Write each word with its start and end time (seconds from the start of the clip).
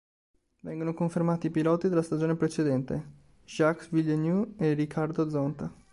Vengono 0.61 0.95
confermati 0.95 1.45
i 1.45 1.49
piloti 1.51 1.87
della 1.87 2.01
stagione 2.01 2.35
precedente, 2.35 3.03
Jacques 3.45 3.89
Villeneuve 3.91 4.53
e 4.57 4.73
Ricardo 4.73 5.29
Zonta. 5.29 5.71